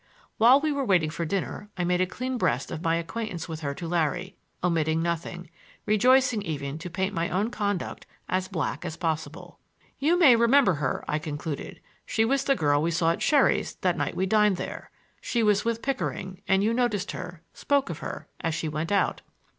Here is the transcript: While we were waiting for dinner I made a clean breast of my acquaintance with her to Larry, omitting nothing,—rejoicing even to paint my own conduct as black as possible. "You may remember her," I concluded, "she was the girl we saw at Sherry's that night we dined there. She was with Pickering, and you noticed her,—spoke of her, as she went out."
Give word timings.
While 0.39 0.59
we 0.61 0.71
were 0.71 0.83
waiting 0.83 1.11
for 1.11 1.25
dinner 1.25 1.69
I 1.77 1.83
made 1.83 2.01
a 2.01 2.07
clean 2.07 2.39
breast 2.39 2.71
of 2.71 2.81
my 2.81 2.95
acquaintance 2.95 3.47
with 3.47 3.59
her 3.59 3.75
to 3.75 3.87
Larry, 3.87 4.35
omitting 4.63 5.03
nothing,—rejoicing 5.03 6.41
even 6.41 6.79
to 6.79 6.89
paint 6.89 7.13
my 7.13 7.29
own 7.29 7.51
conduct 7.51 8.07
as 8.27 8.47
black 8.47 8.83
as 8.83 8.97
possible. 8.97 9.59
"You 9.99 10.17
may 10.17 10.35
remember 10.35 10.73
her," 10.73 11.05
I 11.07 11.19
concluded, 11.19 11.81
"she 12.03 12.25
was 12.25 12.45
the 12.45 12.55
girl 12.55 12.81
we 12.81 12.89
saw 12.89 13.11
at 13.11 13.21
Sherry's 13.21 13.75
that 13.81 13.95
night 13.95 14.15
we 14.15 14.25
dined 14.25 14.57
there. 14.57 14.89
She 15.21 15.43
was 15.43 15.63
with 15.63 15.83
Pickering, 15.83 16.41
and 16.47 16.63
you 16.63 16.73
noticed 16.73 17.11
her,—spoke 17.11 17.91
of 17.91 17.99
her, 17.99 18.27
as 18.39 18.55
she 18.55 18.67
went 18.67 18.91
out." 18.91 19.21